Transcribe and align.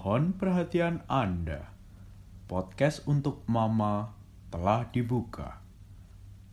Mohon 0.00 0.32
perhatian 0.32 1.04
Anda. 1.12 1.76
Podcast 2.48 3.04
untuk 3.04 3.44
Mama 3.44 4.16
telah 4.48 4.88
dibuka. 4.88 5.60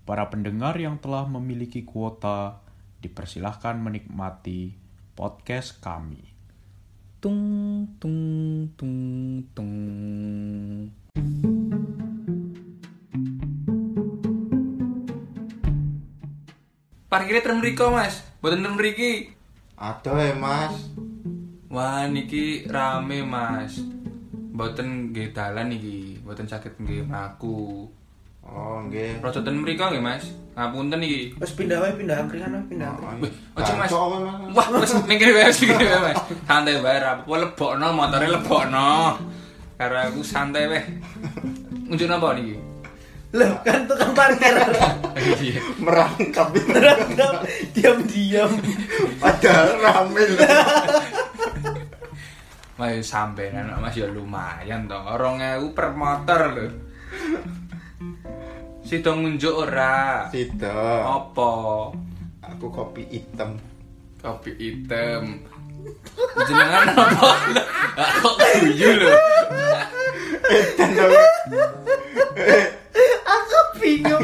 Para 0.04 0.28
pendengar 0.28 0.76
yang 0.76 1.00
telah 1.00 1.24
memiliki 1.24 1.88
kuota 1.88 2.60
dipersilahkan 3.00 3.80
menikmati 3.80 4.76
podcast 5.16 5.80
kami. 5.80 6.28
tung 7.24 7.88
tung 8.04 8.20
tung 8.76 9.00
tung 9.56 9.72
Parkirnya 17.08 17.48
ten 17.48 17.64
mriko, 17.64 17.96
Mas. 17.96 18.28
Mboten 18.44 18.60
ten 18.60 18.76
mriki. 18.76 19.32
Ada 19.80 20.12
ya 20.20 20.36
mas 20.36 20.97
Wah, 21.78 22.10
niki 22.10 22.66
rame, 22.66 23.22
Mas. 23.22 23.78
Mboten 24.34 25.14
nggih 25.14 25.30
dalan 25.30 25.70
iki, 25.70 26.18
mboten 26.26 26.50
saged 26.50 26.74
nggih 26.82 27.06
mlaku. 27.06 27.86
Oh 28.42 28.82
nggih 28.90 29.22
Rojo 29.22 29.46
ten 29.46 29.62
mriko 29.62 29.86
nggih, 29.94 30.02
Mas. 30.02 30.26
Ngapunten 30.58 31.06
iki. 31.06 31.38
Wes 31.38 31.54
pindah 31.54 31.78
wae 31.78 31.94
pindah 31.94 32.26
angkringan 32.26 32.58
wae 32.58 32.66
pindah. 32.66 32.90
Oh, 32.98 33.14
angkringan. 33.14 33.30
Wih, 33.30 33.34
ojo, 33.62 33.72
Mas. 33.78 33.92
Mas 33.94 34.58
Wah, 34.58 34.68
wis 34.82 34.94
mikir 35.06 35.30
wae 35.38 35.54
wis 35.54 35.62
mikir 35.62 35.86
wae, 35.86 36.02
Mas. 36.02 36.18
Santai 36.50 36.82
wae 36.82 36.98
ra 36.98 37.22
apa 37.22 37.34
lebokno 37.46 37.88
motore 37.94 38.26
lebokno. 38.26 38.90
Karo 39.78 39.98
aku 40.02 40.26
santai 40.26 40.66
wae. 40.66 40.82
Unjuk 41.94 42.10
napa 42.10 42.34
niki? 42.34 42.58
Loh, 43.38 43.54
kan 43.62 43.86
tukang 43.86 44.18
parkir. 44.18 44.66
Iya. 45.14 45.62
Merangkap 45.78 46.58
Diam-diam. 47.70 48.50
Padahal 49.22 49.70
rame 49.78 50.24
loh 50.26 50.42
Mas 52.78 53.10
sampean 53.10 53.74
Mas 53.82 53.98
ya 53.98 54.06
lumayan 54.06 54.86
to. 54.86 54.94
2000 54.94 55.74
per 55.74 55.98
motor 55.98 56.42
lho. 56.54 56.68
Sido 58.86 59.18
ngunjuk 59.18 59.68
ora? 59.68 60.30
Tidak 60.32 61.02
Apa? 61.04 61.52
Aku 62.46 62.72
kopi 62.72 63.04
hitam 63.10 63.58
Kopi 64.22 64.54
hitam. 64.62 65.42
Jenengan 66.46 66.94
apa? 66.94 67.32
Kok 68.22 68.36
guyu 68.38 68.90
lho. 69.02 69.12
Dong 70.78 70.94
Aku 73.26 73.60
bingung. 73.82 74.22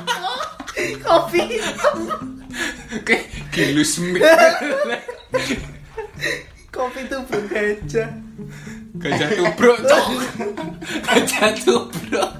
Kopi 1.04 1.40
hitam. 1.50 1.98
Kayak 3.02 3.26
gilus 3.50 3.98
mik. 3.98 4.22
Bergajah. 7.66 8.08
Gajah 8.96 9.28
tubruk, 9.34 9.78
cok. 9.82 10.06
Gajah 11.02 11.50
tubruk. 11.66 12.30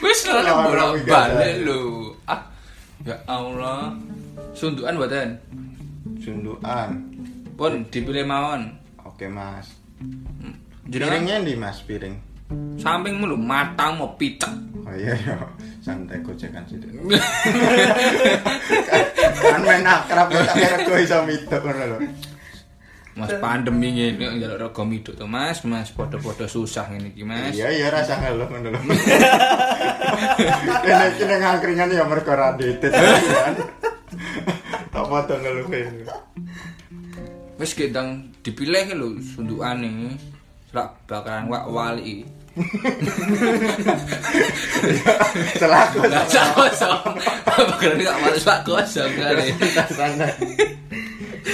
Wis 0.00 0.24
ora 0.26 0.40
Lawan 0.42 0.64
bolak 0.66 0.88
gajah. 1.04 1.12
balik 1.36 1.54
lho. 1.68 1.80
Ah, 2.24 2.40
ya 3.04 3.16
Allah. 3.28 3.92
Sundukan 4.56 4.96
mboten? 4.98 5.28
Sunduan 6.18 6.90
Pun 7.54 7.84
dipilih 7.92 8.24
mawon. 8.26 8.72
Oke 9.04 9.28
mas 9.28 9.68
Jenengan 10.88 11.22
Piringnya 11.22 11.36
di 11.44 11.54
mas 11.54 11.84
piring 11.84 12.16
samping 12.82 13.14
mulu 13.14 13.38
matang 13.38 13.94
mau 13.94 14.18
picek. 14.18 14.50
Oh 14.82 14.90
iya 14.96 15.14
iya 15.14 15.38
Santai 15.84 16.18
gocekan 16.18 16.66
situ 16.66 16.82
Kan 19.38 19.60
main 19.62 19.86
akrab 19.86 20.34
kira 20.34 20.82
gue 20.82 20.98
bisa 20.98 21.22
mitok 21.28 21.62
ngono 21.62 21.84
lho 21.94 21.98
Mas 23.18 23.34
pandemi 23.42 23.90
ngene 23.90 24.38
njaluk 24.38 24.70
rego 24.70 24.82
miduk 24.86 25.14
to 25.18 25.26
Mas, 25.26 25.66
Mas 25.66 25.90
padha-padha 25.90 26.46
susah 26.46 26.86
ngene 26.86 27.10
iki 27.10 27.26
Mas. 27.26 27.58
Iya 27.58 27.68
iya 27.74 27.86
rasa 27.90 28.22
ngeluh 28.22 28.46
ngono 28.46 28.70
lho 28.70 28.80
Kene 30.86 31.06
kene 31.18 31.34
ngangkringan 31.42 31.90
ya 31.90 32.06
mergo 32.06 32.30
ra 32.30 32.54
ditit 32.54 32.94
Tak 34.94 35.04
padha 35.10 35.34
ngeluh 35.42 35.66
ini 35.74 36.06
Wis 37.58 37.74
gendang 37.74 38.30
dipilih 38.46 38.94
lho 38.94 39.18
sundukane. 39.20 40.14
Lak 40.70 41.02
bakaran 41.10 41.50
wak 41.50 41.66
wali. 41.66 42.22
Selaku 45.58 45.98
kosong. 46.54 47.02
Bakaran 47.42 47.98
gak 48.06 48.18
males 48.22 48.46
pak 48.46 48.62
kosong 48.62 49.10
kali. 49.18 49.50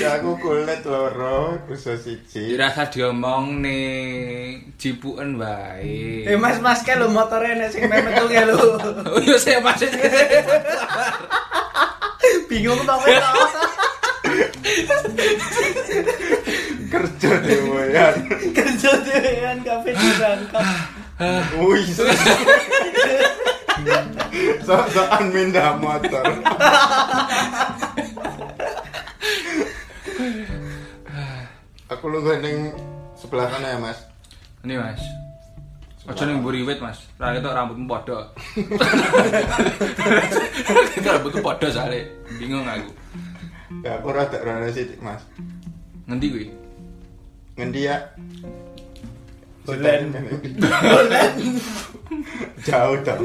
Sana. 0.07 0.15
Ya 0.15 0.23
aku 0.23 0.31
kulit 0.39 0.83
loro, 0.87 1.59
khusus 1.67 1.99
siji. 2.07 2.55
Dirasa 2.55 2.87
diomong 2.87 3.59
nih 3.59 4.63
jipuken 4.79 5.35
wae. 5.43 6.23
Eh 6.31 6.39
mas 6.39 6.63
mas 6.63 6.87
kan 6.87 7.03
lo 7.03 7.11
motornya 7.11 7.67
nek 7.67 7.71
sing 7.75 7.91
memetung 7.91 8.31
ya 8.31 8.47
lo. 8.47 8.79
Oh 9.13 9.19
iya 9.19 9.37
saya 9.39 9.59
masih 9.59 9.91
Bingung 12.47 12.79
tau 12.87 13.03
tau. 13.03 13.43
Kerja 16.87 17.31
dewean. 17.43 18.15
Kerja 18.55 18.91
dhewean 19.03 19.59
kafe 19.67 19.91
dirangkap. 19.95 20.65
Wih. 21.59 21.87
Sok-sokan 24.67 25.25
mindah 25.35 25.77
motor. 25.79 26.25
Ini 34.67 34.83
Mas. 34.83 34.99
Ojo 36.11 36.27
ning 36.27 36.43
mburi 36.43 36.67
wit 36.67 36.83
Mas. 36.83 36.99
Ra 37.23 37.39
ketok 37.39 37.55
rambutmu 37.55 37.87
padha. 37.87 38.35
Ketok 40.91 41.23
rambutmu 41.23 41.39
padha 41.39 41.71
soalnya. 41.71 42.03
Bingung 42.35 42.67
aku. 42.67 42.91
Ya 43.87 44.03
aku 44.03 44.11
rada 44.11 44.43
rada 44.43 44.67
sithik, 44.75 44.99
Mas. 44.99 45.23
Ngendi 46.11 46.27
kuwi? 46.35 46.47
Ngendi 47.55 47.87
ya? 47.87 48.11
Bulan. 49.71 50.11
Jauh 52.67 52.99
dong. 53.07 53.23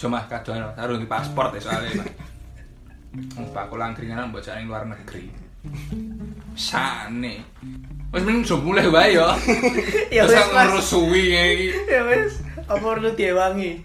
Cuma 0.00 0.24
kadoan 0.32 0.72
harus 0.80 0.96
di 0.96 1.04
paspor 1.04 1.52
ya 1.52 1.60
soalnya 1.60 2.00
Mas. 2.00 2.08
Wong 3.36 3.52
Pak 3.52 3.68
aku 3.68 3.76
langkringan 3.76 4.32
mbok 4.32 4.40
jane 4.40 4.64
luar 4.64 4.88
negeri. 4.88 5.28
Sane. 6.54 7.42
Wis 8.14 8.22
mending 8.22 8.46
jo 8.46 8.56
mulai 8.62 8.86
wae 8.86 9.18
ya. 9.18 9.34
Ya 10.16 10.22
Terus 10.26 10.86
wis 11.10 11.26
ngene 11.26 11.42
iki. 11.58 11.68
Ya 11.90 12.00
wis. 12.06 12.38
Apa 12.70 12.78
perlu 12.80 13.10
diewangi? 13.18 13.82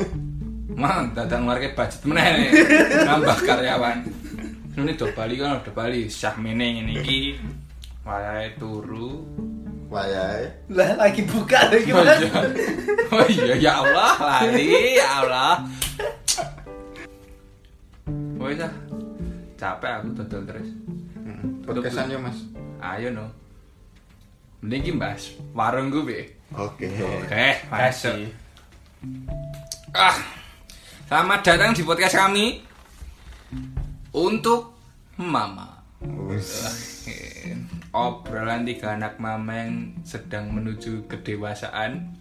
Mang, 0.80 1.10
dadang 1.16 1.50
warga 1.50 1.66
budget 1.74 2.02
meneh. 2.06 2.52
Nambah 3.02 3.38
karyawan. 3.42 4.06
Ini 4.76 4.92
do 4.94 5.08
Bali 5.16 5.40
kan 5.40 5.58
do 5.64 5.72
Bali 5.74 6.06
syah 6.06 6.36
meneh 6.38 6.78
ngene 6.78 6.92
iki. 7.02 7.34
Wayahe 8.06 8.54
turu. 8.54 9.26
Wayahe. 9.90 10.46
Lah 10.70 10.94
lagi 10.94 11.26
buka 11.26 11.58
lagi 11.70 11.90
Oh 11.90 12.02
mas. 12.06 12.22
iya. 12.22 12.40
Oh 13.06 13.26
iya 13.26 13.54
ya 13.58 13.72
Allah, 13.82 14.14
lali 14.18 14.98
ya 14.98 15.08
Allah. 15.26 15.54
Wes 18.38 18.62
ah. 18.62 18.72
Capek 19.56 19.90
aku 19.90 20.08
dodol 20.22 20.42
terus. 20.44 20.68
Hmm, 21.26 21.66
Podcastan 21.66 22.06
Mas. 22.22 22.38
Ayo 22.78 23.10
no. 23.10 23.26
Mending 24.62 24.82
ki 24.86 24.92
Mas, 24.94 25.34
warung 25.50 25.90
gue. 25.90 26.38
Oke. 26.54 26.86
Oke, 26.86 27.66
masuk. 27.66 28.30
Ah, 29.90 30.14
selamat 31.10 31.42
datang 31.42 31.74
di 31.74 31.82
podcast 31.82 32.14
kami 32.14 32.62
untuk 34.14 34.78
Mama. 35.18 35.82
Obrolan 37.90 38.62
tiga 38.62 38.94
anak 38.94 39.18
mama 39.18 39.66
yang 39.66 39.98
sedang 40.06 40.54
menuju 40.54 41.10
kedewasaan 41.10 42.14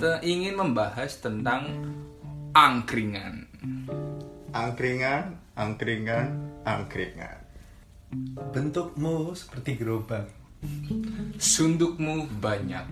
te- 0.00 0.22
ingin 0.24 0.56
membahas 0.56 1.20
tentang 1.20 1.68
angkringan. 2.56 3.44
Angkringan, 4.56 5.36
angkringan, 5.60 6.40
angkringan. 6.64 7.41
Bentukmu 8.52 9.32
seperti 9.32 9.80
gerobak. 9.80 10.28
Sundukmu 11.40 12.28
banyak. 12.38 12.84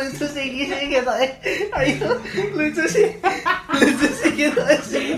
lucu 0.00 0.24
sih 0.32 0.46
gitu 0.54 0.76
gitu 0.88 1.12
ayo 1.76 2.08
lucu 2.56 2.84
sih 2.88 3.08
lucu 3.74 4.08
sih 4.16 4.32
gitu 4.32 4.62
sih 4.86 5.12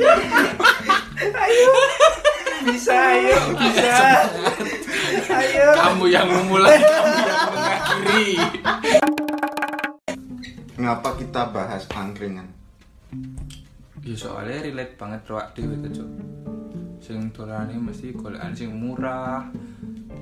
ayo 1.21 1.73
bisa 2.67 2.95
ayo 2.97 3.39
bisa 3.61 3.95
ayo 5.33 5.67
Kamu 5.77 6.05
yang 6.11 6.29
memulai, 6.29 6.81
kamu 6.83 7.19
yang 7.25 7.51
mengakhiri. 7.53 8.31
Ngapa 10.77 11.11
kita 11.21 11.43
bahas 11.53 11.83
angkringan? 11.93 12.49
Ya 14.03 14.15
soalnya 14.19 14.67
relate 14.67 14.99
banget 14.99 15.23
roak 15.27 15.55
dewe 15.55 15.79
tuh 15.79 16.03
Cuk. 16.03 16.09
sing 17.03 17.19
dolane 17.35 17.75
mesti 17.75 18.15
golekane 18.15 18.55
sing 18.55 18.71
murah 18.71 19.43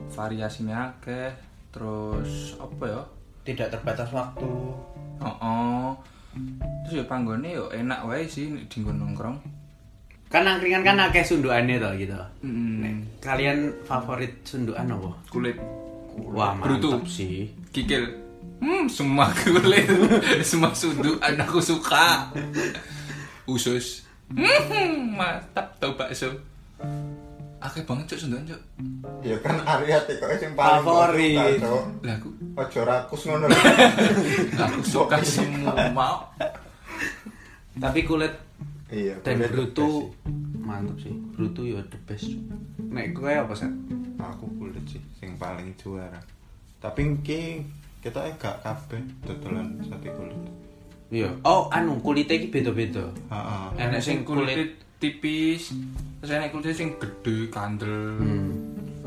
variasinya 0.09 0.89
akeh 0.89 1.29
terus 1.69 2.57
apa 2.57 2.85
ya 2.89 3.03
Tidak 3.41 3.69
terbatas 3.69 4.09
waktu. 4.13 4.49
oh, 5.21 5.37
oh. 5.41 5.93
terus 6.85 7.01
ya 7.01 7.05
panggone 7.05 7.53
yo 7.53 7.69
enak 7.69 8.05
wae 8.05 8.25
sih 8.25 8.49
dinggo 8.69 8.93
nongkrong 8.93 9.37
Kan 10.31 10.47
angkringan 10.47 10.87
kan 10.87 10.95
akeh 10.97 11.27
sundukannya 11.27 11.83
toh 11.83 11.91
gitu. 11.99 12.15
Mm. 12.47 12.79
Nek, 12.81 12.95
kalian 13.19 13.75
favorit 13.83 14.31
sundukan 14.47 14.87
apa? 14.87 15.11
kulit 15.27 15.59
Wah, 16.23 16.55
mantap 16.55 17.03
sih. 17.03 17.51
kikil 17.75 18.07
hmm 18.63 18.87
semua 18.87 19.27
kulit 19.43 19.85
semua 20.47 20.71
sudut 20.71 21.19
aku 21.19 21.59
suka 21.59 22.31
usus 23.51 24.07
hmm, 24.31 25.13
mantap 25.13 25.75
tau 25.77 25.93
bakso 25.93 26.31
akeh 27.61 27.85
banget 27.85 28.05
cok 28.09 28.21
sundukan 28.21 28.45
cok 28.49 28.63
Ya 29.21 29.37
kan 29.39 29.61
area 29.61 30.01
TKS 30.01 30.41
yang 30.43 30.55
paling 30.55 30.81
Favorit. 30.81 31.61
lah 32.01 32.17
aku 32.17 32.31
Ojo 32.57 32.81
rakus 32.83 33.23
ngono. 33.27 33.47
aku 34.57 34.81
suka 34.83 35.21
semua 35.21 36.25
Tapi 37.77 38.01
kulit 38.03 38.33
Iya. 38.89 39.15
dan 39.23 39.39
best 39.39 40.11
mantap 40.59 40.99
sih. 40.99 41.15
Bruto 41.31 41.63
ya 41.63 41.79
the 41.87 41.99
best. 42.03 42.33
Nek 42.81 43.13
kowe 43.13 43.31
apa 43.31 43.55
sih? 43.55 43.71
Aku 44.17 44.51
kulit 44.57 44.83
sih 44.85 44.99
sing 45.15 45.37
paling 45.37 45.71
juara. 45.77 46.19
Tapi 46.81 47.21
ki 47.21 47.63
kita 48.01 48.25
eh 48.25 48.35
gak 48.35 48.65
kabeh 48.65 48.99
dodolan 49.23 49.79
sate 49.85 50.11
kulit. 50.11 50.35
Iya. 51.11 51.31
Oh, 51.43 51.67
anu 51.75 51.99
kulitnya 51.99 52.39
iki 52.39 52.55
beda-beda. 52.55 53.11
Heeh. 53.11 53.67
Enek 53.83 54.01
sing 54.01 54.23
kulit 54.23 54.79
tipis 55.03 55.75
terus 56.21 56.37
enek 56.37 56.53
kulit 56.53 56.77
sing 56.77 56.95
gede 57.01 57.51
kandel 57.51 58.21
Hmm. 58.21 58.51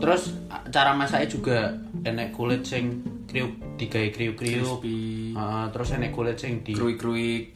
Terus 0.02 0.36
cara 0.74 0.92
masaknya 0.98 1.28
juga 1.32 1.58
enek 2.04 2.36
kulit 2.36 2.68
sing 2.68 3.00
kriuk 3.30 3.56
digawe 3.80 4.10
kriuk-kriuk. 4.12 4.84
Heeh, 4.84 5.66
terus 5.72 5.90
enek 5.96 6.12
kulit 6.12 6.36
sing 6.36 6.60
di 6.66 6.76
kruik-kruik 6.76 7.56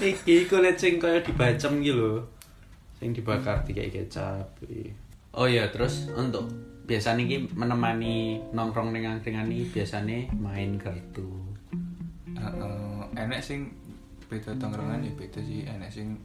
Iki 0.00 0.36
kulit 0.48 0.76
sing 0.76 1.00
kaya 1.00 1.20
dibacem 1.24 1.80
gitu 1.80 1.96
lho. 1.96 2.20
Sing 3.00 3.12
dibakar 3.12 3.64
dikai 3.64 3.92
kecap. 3.92 4.56
Oh 5.36 5.44
iya, 5.44 5.68
terus 5.68 6.08
untuk 6.16 6.48
biasanya 6.86 7.22
iki 7.26 7.38
menemani 7.58 8.38
nongkrong 8.54 8.94
ning 8.94 9.04
angkringan 9.04 9.50
iki 9.50 9.76
biasane 9.76 10.30
main 10.38 10.78
kartu. 10.78 11.28
Heeh, 12.38 13.00
enek 13.18 13.42
sing 13.42 13.74
beda 14.30 14.54
tongkrongan 14.58 15.02
ya 15.02 15.12
beda 15.18 15.40
sih 15.42 15.66
enek 15.66 15.90
sing 15.90 16.18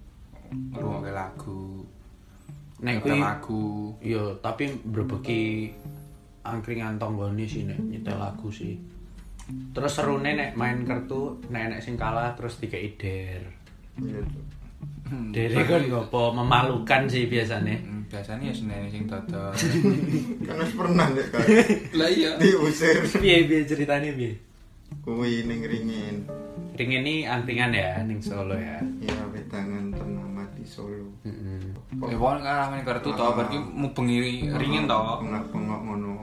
ngrungokke 0.73 1.11
lagu 1.13 1.85
Nek 2.81 3.05
kuwi 3.05 3.21
lagu 3.21 3.93
iya, 4.01 4.33
tapi 4.41 4.73
berbagi 4.81 5.69
angkringan 6.41 6.97
tonggone 6.97 7.45
sih 7.45 7.69
nek 7.69 7.77
nyetel 7.77 8.17
lagu 8.17 8.49
sih. 8.49 8.73
Terus 9.69 9.93
serune 9.93 10.33
nek 10.33 10.57
main 10.57 10.81
kartu, 10.81 11.37
nek 11.53 11.69
enek 11.69 11.81
sing 11.85 11.93
kalah 11.93 12.33
terus 12.33 12.57
dikai 12.57 12.97
der. 12.97 13.45
Iya, 14.01 14.21
Dere 15.29 15.61
kan 15.67 15.83
ngopo 15.85 16.33
memalukan 16.33 17.05
sih 17.05 17.29
biasanya. 17.29 18.00
Biasanya 18.11 18.51
ya 18.51 18.53
senene 18.53 18.87
sing 18.91 19.07
dodol 19.07 19.55
Kan 20.45 20.55
wis 20.59 20.73
pernah 20.75 21.07
nek 21.07 21.27
kan 21.31 21.47
lah 21.95 22.09
iya 22.11 22.35
diusir 22.35 22.99
Piye 23.15 23.47
piye 23.47 23.63
ceritanya 23.63 24.11
piye? 24.11 24.35
kuwi 25.01 25.47
ning 25.47 25.63
ringin. 25.63 26.27
Ring 26.75 26.91
ini 26.91 27.23
angkringan 27.23 27.71
ya 27.71 28.03
ning 28.03 28.19
Solo 28.19 28.59
ya. 28.59 28.75
Ya 28.99 29.15
wedangan 29.31 29.87
ternama 29.87 30.43
di 30.51 30.67
Solo. 30.67 31.07
Heeh. 31.23 31.63
ya 32.11 32.15
pokoknya 32.19 32.43
kalah 32.43 32.67
main 32.75 32.83
kartu 32.83 33.15
tau 33.15 33.31
berarti 33.31 33.55
mubengi 33.55 34.51
ringin 34.51 34.91
tau 34.91 35.23
Bengak-bengok 35.23 35.79
ngono. 35.87 36.13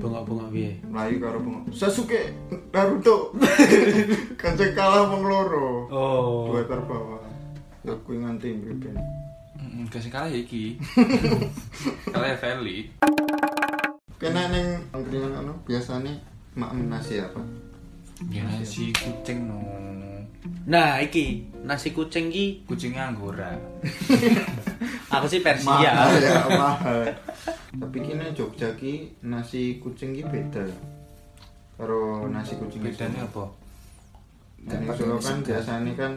Bengok-bengok 0.00 0.48
piye? 0.50 0.72
Melayu 0.88 1.16
karo 1.20 1.38
bengok. 1.44 1.62
Sasuke 1.76 2.32
Naruto. 2.72 3.36
Kancing 4.40 4.72
kalah 4.72 5.04
wong 5.12 5.22
loro. 5.28 5.68
Oh. 5.92 6.48
Dua 6.48 6.64
terbawa. 6.64 7.20
Aku 7.84 8.16
nganti 8.16 8.56
mripen. 8.56 8.96
Gak 9.90 10.00
sing 10.02 10.12
kalah 10.14 10.30
ya 10.30 10.38
iki 10.38 10.78
kalah 12.14 12.28
ya 12.30 12.36
Feli 12.38 12.90
Kena 14.14 14.48
ning 14.54 14.78
angkringan 14.94 15.42
anu 15.42 15.52
biasane 15.66 16.14
maem 16.54 16.86
nasi 16.86 17.18
apa? 17.18 17.42
ya 18.30 18.46
nasi 18.46 18.94
kucing 18.94 19.50
no 19.50 19.58
Nah, 20.64 21.00
iki 21.00 21.44
nasi 21.64 21.92
kucing 21.92 22.32
ki 22.32 22.64
kucingnya 22.64 23.12
anggora 23.12 23.52
aku 25.12 25.26
sih 25.28 25.40
Persia. 25.44 25.92
Mahal 25.92 26.20
ya, 26.20 26.40
mahal. 26.60 27.00
Tapi 27.76 27.98
kini 28.00 28.32
Jogja 28.32 28.72
ki 28.76 29.12
nasi 29.24 29.80
kucing 29.80 30.16
ki 30.16 30.24
beda. 30.24 30.64
Karo 31.76 32.28
nasi 32.30 32.56
kucing 32.56 32.80
bedanya 32.80 33.26
apa 33.26 33.44
Ning 34.64 34.88
Solo 34.96 35.20
kan 35.20 35.44
biasanya 35.44 35.92
kan 35.92 36.12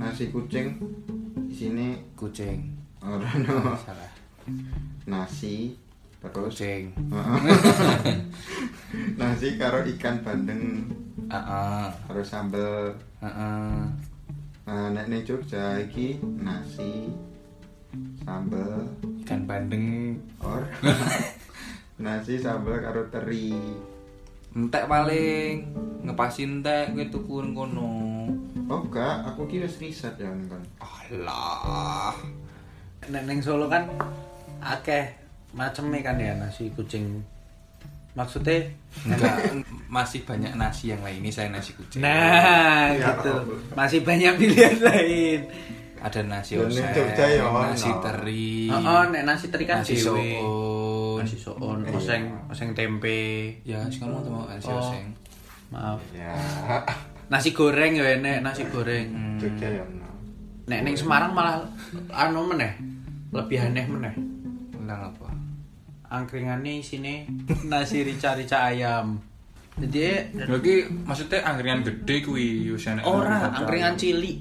nasi 0.00 0.32
kucing 0.32 0.80
di 1.44 1.52
sini 1.52 2.00
kucing 2.16 2.81
ora 3.02 3.26
no 3.42 3.74
salah 3.82 4.12
nasi 5.10 5.74
terus? 6.22 6.54
Kucing. 6.54 6.94
Nasi 9.18 9.58
karo 9.58 9.82
ikan 9.82 10.22
bandeng. 10.22 10.86
Ah 11.26 11.90
karo 12.06 12.22
sambel. 12.22 12.94
Ah 13.18 13.90
nah 14.62 14.86
nek 14.94 15.10
ning 15.10 15.26
Jogja 15.26 15.82
iki 15.82 16.22
nasi 16.22 17.10
sambel. 18.22 18.86
Ikan 19.26 19.50
bandeng 19.50 20.14
or. 20.38 20.62
Nasi 22.02 22.38
sambel 22.38 22.78
karo 22.78 23.10
teri. 23.10 23.50
Entek 24.54 24.86
paling. 24.86 25.74
Ngepasin 26.06 26.62
entek 26.62 26.94
kowe 26.94 27.04
tuku 27.10 27.34
kono. 27.50 28.30
Oh 28.70 28.78
enggak. 28.78 29.26
Aku 29.26 29.50
kira 29.50 29.66
riset 29.66 30.14
ya 30.22 30.30
kan 30.30 30.62
alah 30.78 32.14
Nek 33.10 33.22
ning 33.26 33.38
Solo 33.40 33.66
kan 33.66 33.82
akeh 34.60 35.10
maceme 35.52 35.98
kan 36.00 36.14
ya 36.16 36.34
nasi 36.34 36.70
kucing. 36.70 37.18
Maksudnya 38.12 38.60
enggak 39.02 39.56
masih 39.88 40.20
banyak 40.22 40.52
nasi 40.52 40.92
yang 40.92 41.00
lain 41.00 41.18
ini 41.18 41.32
saya 41.32 41.48
nasi 41.48 41.72
kucing 41.72 42.04
Nah, 42.04 42.92
Ya, 42.92 43.08
gitu. 43.08 43.32
Masih 43.72 44.04
banyak 44.04 44.36
pilihan 44.36 44.76
lain. 44.78 45.40
ada 45.96 46.18
nasi 46.20 46.58
oseng 46.58 46.82
ya 46.82 47.46
nasi 47.46 47.86
teri 48.02 48.66
Oh, 48.66 48.74
oh, 48.74 49.02
nek 49.06 49.22
nasi 49.22 49.48
teri 49.48 49.62
kan 49.64 49.80
nasi 49.80 49.94
soun 49.94 50.18
Nasi 51.16 51.38
soon, 51.38 51.78
Iya. 51.80 51.94
oseng, 51.94 52.22
oseng 52.50 52.74
tempe. 52.74 53.54
ya 53.62 53.78
sekarang 53.86 54.18
mau 54.26 54.42
nasi 54.44 54.66
Oh. 54.66 54.82
oseng 54.82 55.14
Maaf. 55.70 56.02
ya 56.12 56.34
Nasi 57.30 57.54
goreng 57.54 57.94
ya 57.94 58.04
enek, 58.12 58.42
nasi 58.42 58.66
goreng. 58.66 59.08
Hmm. 59.08 59.38
Jogja 59.38 59.68
ya 59.72 59.84
Nek 60.64 60.80
ning 60.82 60.92
Semarang 60.92 61.30
malah 61.32 61.62
anu 62.10 62.44
meneh. 62.44 62.74
Lebih 63.32 63.58
aneh 63.64 63.84
meneh. 63.88 64.14
Tentang 64.76 65.08
apa 65.08 65.28
Angkringannya 66.12 66.84
isine 66.84 67.24
nasi 67.64 68.04
rica-rica 68.04 68.68
ayam. 68.68 69.16
Jadi 69.72 70.36
lagi 70.36 70.84
maksudnya 71.08 71.40
angkringan 71.48 71.80
gede 71.80 72.20
kuwi 72.20 72.68
enek 72.76 73.08
ora 73.08 73.48
angkringan 73.56 73.96
cilik. 73.96 74.36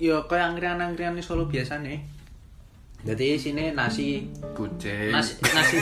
Ya 0.00 0.24
kayak 0.24 0.56
angkringan-angkringan 0.56 1.20
di 1.20 1.22
Solo 1.24 1.44
biasa 1.44 1.84
nih. 1.84 2.00
Jadi 3.04 3.36
sini 3.36 3.76
nasi 3.76 4.32
kucing 4.56 5.12
nasi 5.12 5.36
nasi. 5.44 5.76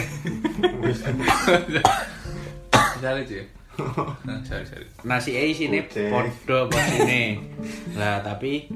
Nah, 4.27 4.39
sorry 4.43 4.67
sorry. 4.67 4.87
nasi 5.07 5.31
e 5.39 5.55
sini 5.55 5.87
podo 5.87 6.67
kok 6.67 6.83
sini. 6.91 7.39
Lah 7.95 8.19
tapi 8.27 8.67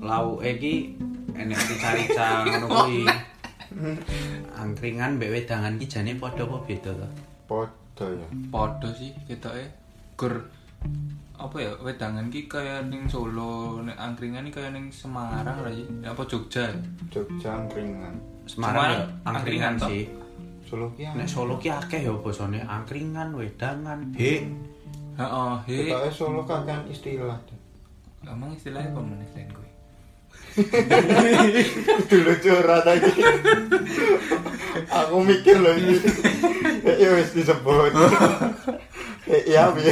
lauk 0.00 0.40
iki 0.40 0.96
enek 1.36 1.60
rica-rica 1.70 2.26
ngono 2.44 2.66
kuwi. 2.66 3.04
Angkringan 4.56 5.20
mbek 5.20 5.32
wedangan 5.32 5.76
ki 5.76 5.86
jane 5.86 6.16
padha 6.16 6.48
apa 6.48 6.56
beda 6.64 6.92
to? 6.96 7.08
podo 7.46 8.06
ya 8.12 8.28
Podo 8.50 8.88
sih 8.92 9.14
ketoke 9.24 9.64
gur 10.18 10.34
apa 11.36 11.56
ya 11.60 11.72
wedangan 11.84 12.32
ki 12.32 12.48
kaya 12.48 12.80
ning 12.88 13.04
Solo, 13.04 13.84
nek 13.84 13.96
angkringan 13.96 14.48
ki 14.48 14.52
kaya 14.56 14.70
ning 14.72 14.88
Semarang 14.88 15.60
lah 15.60 15.72
sih. 15.72 15.86
Apa 16.02 16.22
Jogja? 16.24 16.72
ya? 16.72 16.80
Jogja 17.12 17.50
angkringan 17.64 18.14
Semarang 18.48 18.88
ya 18.88 19.00
Semarang 19.04 19.26
angkringan 19.28 19.74
angkringan 19.76 19.90
sih. 19.92 20.02
Solo 20.64 20.86
ki 20.96 21.02
Nek 21.12 21.28
Solo 21.28 21.54
ki 21.60 21.68
akeh 21.68 22.00
ya 22.02 22.12
basane 22.16 22.64
angkringan, 22.64 23.36
wedangan, 23.36 24.00
he. 24.16 24.48
Heeh, 25.16 25.52
he. 25.68 25.78
kita 25.92 26.10
Solo 26.10 26.42
kan 26.48 26.82
istilah 26.88 27.38
Emang 28.26 28.50
istilahnya 28.50 28.90
apa 28.90 29.00
meneh 29.06 29.28
selain 29.30 29.65
kowe? 30.56 31.32
dulu 32.08 32.32
curhat 32.40 32.82
lagi 32.88 33.12
aku 34.88 35.16
mikir 35.20 35.56
loh 35.60 35.74
ini 35.76 36.00
ya 36.84 37.08
wis 37.16 37.32
disebut 37.36 37.92
Eh, 39.26 39.42
iya 39.50 39.74
piye 39.74 39.90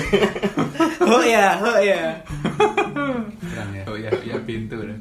Oh 1.02 1.18
ya, 1.18 1.58
oh 1.58 1.78
ya. 1.82 2.22
Kurang 2.54 3.70
ya. 3.74 3.82
Oh 3.90 3.98
iya, 3.98 4.10
iya 4.22 4.38
pintu 4.38 4.78
dah. 4.78 4.98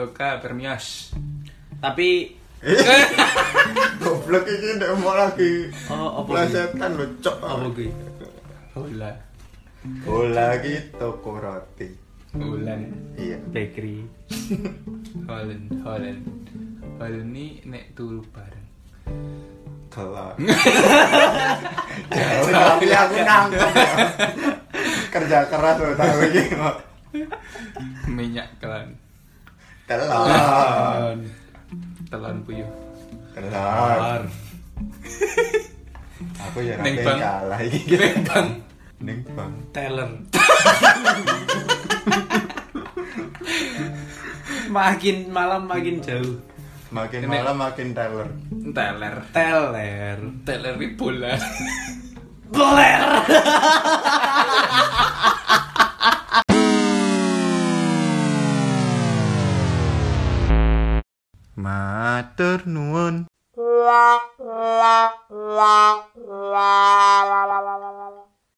oh 0.00 0.08
kan 0.16 0.40
bola 0.40 0.40
permias. 0.40 1.12
Tapi 1.84 2.32
Goblok 4.00 4.48
iki 4.48 4.80
ndak 4.80 4.96
mau 5.04 5.12
lagi. 5.12 5.68
Oh, 5.92 6.24
apa 6.24 6.48
Plesetan 6.48 6.96
lho, 6.96 7.06
cok. 7.20 7.36
apa 7.44 7.68
toko 10.96 11.44
roti. 11.44 12.03
Bulan. 12.34 12.80
Iya. 13.14 13.38
Bakery. 13.54 14.02
Holland, 15.30 15.66
Holland. 15.86 16.22
Holland 16.98 17.30
ini 17.30 17.62
nek 17.62 17.94
turu 17.94 18.20
bareng. 18.34 18.66
Kelar. 19.86 20.34
Jauh 22.14 22.48
tapi 22.50 22.86
aku 22.90 23.14
nangkep. 23.22 23.70
Kerja 25.14 25.46
keras 25.46 25.78
lo 25.78 25.94
tahu 25.94 26.18
iki. 26.26 26.42
Minyak 28.10 28.50
kelan. 28.58 28.98
Kelar. 29.86 31.14
Telon 32.10 32.36
puyuh. 32.42 32.66
Kelar. 33.38 34.26
Aku 36.50 36.58
ya 36.66 36.74
Neng 36.82 36.98
rapi 36.98 37.06
Bang. 37.06 37.18
kalah 37.22 37.60
iki. 37.62 37.94
Bang. 38.26 38.48
Ning 38.98 39.22
bang. 39.30 39.52
Teller. 39.70 40.10
makin 44.74 45.30
malam 45.30 45.70
makin 45.70 46.02
jauh. 46.02 46.34
Makin 46.90 47.26
Ini- 47.26 47.30
malam 47.30 47.56
makin 47.58 47.88
teller. 47.94 48.28
Teler. 48.74 49.16
Teller. 49.30 50.18
Teler 50.46 50.74
ini 50.78 50.88
bola. 50.98 51.34
Teller. 52.54 53.02
Matur 61.56 62.66
nuwun. 62.66 63.26
la 63.56 64.18
la 64.42 64.98
la 65.56 65.86
la 67.30 67.40
la 67.46 67.76
la 67.78 68.06
la 68.16 68.23